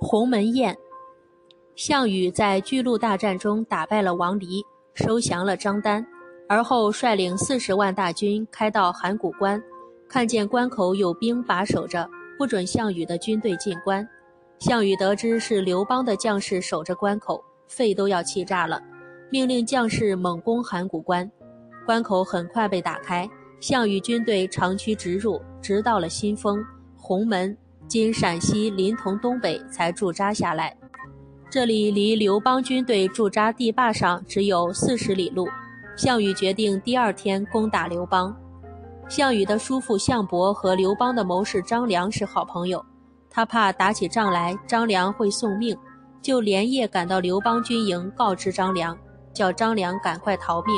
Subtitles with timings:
[0.00, 0.74] 鸿门宴。
[1.76, 6.04] 项羽在巨鹿大战中打败了王离，收降了张丹，
[6.48, 9.62] 而后率领四十万大军开到函谷关，
[10.08, 12.08] 看见关口有兵把守着，
[12.38, 14.06] 不准项羽的军队进关。
[14.58, 18.82] 项羽得知是刘邦的将士守着关口，肺都要气炸了，
[19.30, 21.30] 命令将士猛攻函谷关。
[21.84, 23.28] 关口很快被打开，
[23.60, 26.58] 项羽军队长驱直入，直到了新丰、
[26.96, 27.56] 鸿门
[27.90, 30.76] （今陕西临潼东北）才驻扎下来。
[31.50, 35.48] 这里离刘邦军队驻扎地坝上只有四十里路。
[35.96, 38.32] 项羽决定第二天攻打刘邦。
[39.08, 42.80] 项羽的叔父项伯和刘邦的谋士张良是好朋友，
[43.28, 45.76] 他怕打起仗来张良会送命，
[46.22, 48.96] 就连夜赶到刘邦军营告知张良，
[49.34, 50.76] 叫张良赶快逃命。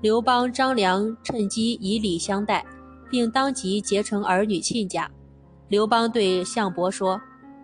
[0.00, 2.64] 刘邦、张良趁机以礼相待，
[3.10, 5.10] 并当即结成儿女亲家。
[5.70, 7.20] 刘邦对项伯说：“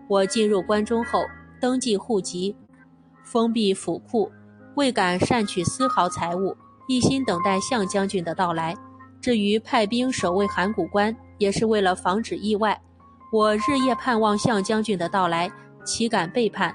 [0.07, 1.19] 我进入关中后。”
[1.59, 2.55] 登记户籍，
[3.23, 4.31] 封闭府库，
[4.75, 6.55] 未敢擅取丝毫财物，
[6.87, 8.77] 一心等待项将军的到来。
[9.19, 12.79] 至于派兵守卫函谷关，也是为了防止意外。
[13.33, 15.51] 我日夜盼望项将军的到来，
[15.83, 16.73] 岂敢背叛？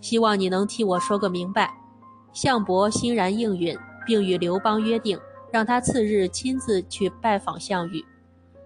[0.00, 1.72] 希望你能替我说个明白。
[2.32, 5.20] 项伯欣然应允，并与刘邦约定，
[5.52, 8.02] 让他次日亲自去拜访项羽。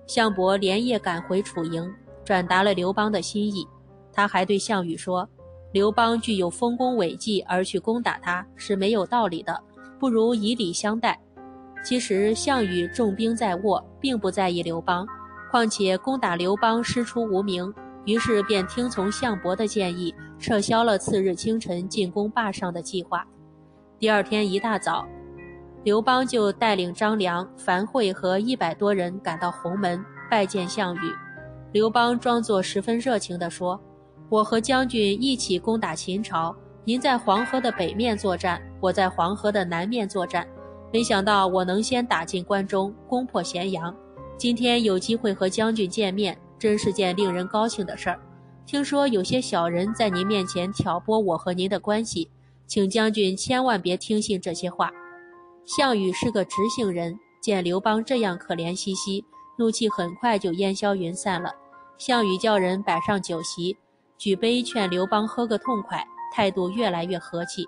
[0.06, 1.92] 项伯连夜赶回楚营，
[2.26, 3.66] 转达了刘邦的心意。
[4.12, 5.26] 他还对项羽说。
[5.72, 9.62] 刘邦具有丰功伟绩而去攻打他是没有道理的，
[9.98, 11.20] 不如以礼相待。
[11.84, 15.06] 其实项羽重兵在握，并不在意刘邦，
[15.50, 17.70] 况且攻打刘邦师出无名，
[18.06, 23.26] 于是便听从项伯的建议，撤销了次日清晨进攻霸上的计划。
[23.98, 25.06] 第二天一大早，
[25.84, 31.25] 刘邦就带领张良、樊哙和一百多人赶到鸿门拜见项羽。
[31.76, 33.78] 刘邦装作十分热情地说。
[34.30, 40.48] 我和将军一起攻打秦朝，您在黄河的北面作战，我在黄河的南面作战。
[40.90, 43.94] 没想到我能先打进关中，攻破咸阳。
[44.38, 48.18] 今天有机会和将军见面，真是件令人高兴的事儿。
[48.64, 52.30] 听说有些小人在您面前挑拨我和您的关系，
[52.66, 54.90] 请将军千万别听信这些话。
[55.66, 59.22] 项羽是个直性人，见刘邦这样可怜兮兮，
[59.58, 61.54] 怒气很快就烟消云散了。
[61.98, 63.76] 项羽叫人摆上酒席。
[64.18, 66.02] 举杯劝刘邦喝个痛快，
[66.32, 67.66] 态度越来越和气。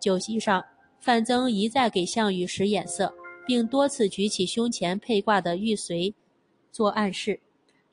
[0.00, 0.64] 酒席上，
[0.98, 3.12] 范增一再给项羽使眼色，
[3.46, 6.14] 并多次举起胸前佩挂的玉髓
[6.72, 7.38] 做暗示，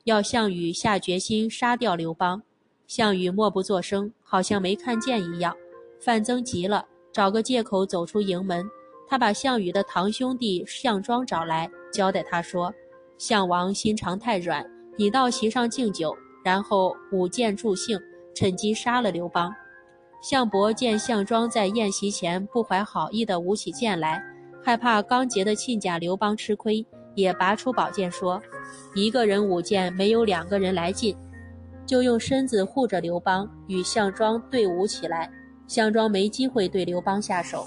[0.04, 2.42] 要项羽下决心杀掉刘邦。
[2.86, 5.54] 项羽默不作声，好像没看见一样。
[6.00, 8.64] 范增急了，找个借口走出营门。
[9.08, 12.72] 他把项羽的堂兄弟项庄找来，交代他说
[13.18, 14.64] ：“项王心肠太软，
[14.96, 17.98] 你到席上敬酒。”然后舞剑助兴，
[18.32, 19.52] 趁机杀了刘邦。
[20.22, 24.22] 项伯见项庄在宴席前不怀好意地舞起剑来，
[24.62, 26.86] 害怕刚结的亲家刘邦吃亏，
[27.16, 28.40] 也拔出宝剑说
[28.94, 31.16] ：“一个人舞剑没有两个人来劲。”
[31.84, 35.28] 就用身子护着刘邦，与项庄对舞起来。
[35.66, 37.66] 项庄没机会对刘邦下手。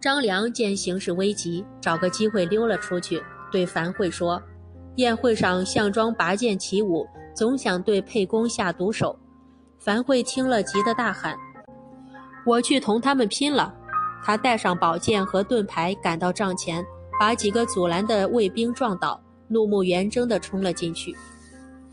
[0.00, 4.42] 张良见形势危急，找个机会溜了出去，对樊哙说
[4.98, 7.04] ：“宴会上项庄拔剑起舞。”
[7.34, 9.16] 总想对沛公下毒手，
[9.78, 11.36] 樊哙听了，急得大喊
[12.44, 13.72] ：“我去同他们拼了！”
[14.24, 16.84] 他带上宝剑和盾牌，赶到帐前，
[17.20, 21.14] 把几个阻拦的卫兵撞倒，怒目圆睁地冲了进去。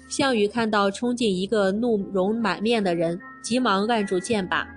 [0.09, 4.67] 项羽看到冲进一个怒容满面的人，急忙按住剑把，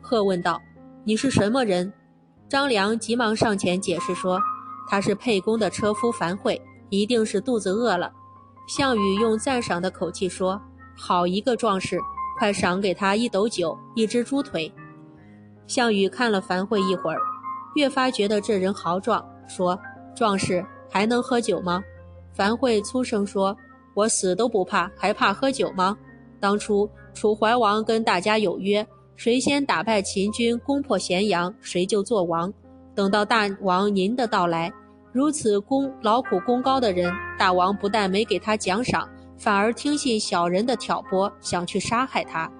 [0.00, 0.62] 喝问道
[1.02, 1.92] ：“你是什么人？”
[2.48, 4.40] 张良急忙上前解释说
[4.88, 6.56] ：“他是沛公的车夫樊哙，
[6.92, 8.12] 一定是肚子饿了。”
[8.68, 10.60] 项羽用赞赏的口气说
[10.96, 11.98] ：“好一个壮士，
[12.38, 14.72] 快赏给他一斗酒，一只猪腿。”
[15.66, 17.18] 项羽看了樊哙一会儿，
[17.74, 19.78] 越发觉得这人豪壮，说
[20.14, 21.82] ：“壮士还能喝酒吗？”
[22.32, 23.56] 樊哙粗声说
[23.94, 25.96] ：“我死都不怕，还怕喝酒吗？
[26.38, 32.52] 当初楚怀王跟大家有约，谁先打败秦军，攻破咸阳，谁就做王。
[32.94, 34.72] 等到大王您的到来。”
[35.12, 39.06] 如此功劳苦功高的人，大王不但没给他奖赏，
[39.36, 42.50] 反而听信小人的挑拨，想去杀害他，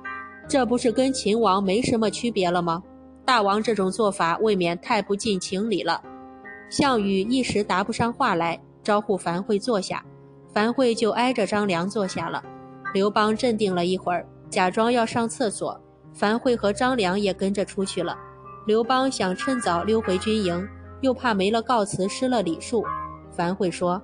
[0.47, 2.83] 这不是跟秦王没什么区别了吗？
[3.25, 6.03] 大王这种做法未免太不近情理了。
[6.69, 10.05] 项羽一时答不上话来，招呼樊哙坐下，
[10.53, 12.43] 樊哙就挨着张良坐下了。
[12.93, 15.81] 刘邦镇定了一会儿，假装要上厕所，
[16.13, 18.15] 樊哙和张良也跟着出去了。
[18.67, 20.69] 刘邦想趁早溜回军营。
[21.03, 22.83] 又怕没了告辞失了礼数，
[23.31, 24.01] 樊哙说：“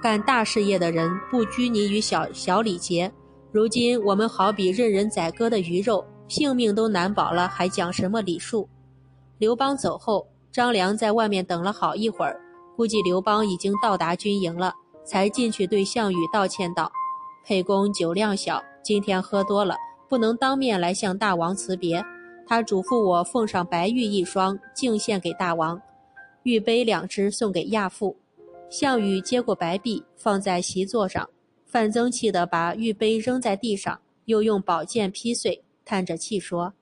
[0.00, 3.10] 干大事业的人不拘泥于小小礼节，
[3.50, 8.68] 如今我们好比任人宰割的鱼肉，性命都难保了，还讲什么礼数？
[9.38, 12.40] 刘邦走后，张良在外面等了好一会儿，
[12.76, 14.74] 估计刘邦已经到达军营了，
[15.04, 16.90] 才进去对项羽道歉道
[17.44, 19.74] ：“沛公酒量小，今天喝多了，
[20.08, 22.04] 不能当面来向大王辞别。
[22.46, 25.76] 他嘱咐我奉上白玉一双，敬献给大王；
[26.46, 28.16] 玉杯两只送给亚父。”
[28.70, 31.28] 项羽接过白璧，放在席座上。
[31.64, 36.72] 范增气得把玉杯扔在地上，又用宝剑劈碎，叹着气说：“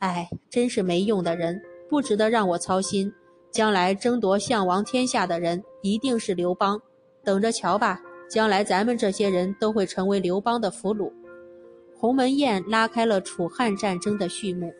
[0.00, 3.10] 哎，真是没用的人，不值得让我操心。
[3.50, 6.78] 将来争夺项王天下的人一定是刘邦，
[7.24, 8.00] 等着瞧吧！
[8.28, 11.10] 将来咱们这些人都会成为刘邦的俘虏。”
[11.98, 14.70] 鸿门宴拉开了楚汉战争的序幕。